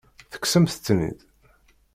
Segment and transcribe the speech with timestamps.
[0.31, 1.19] Tekksemt-ten-id?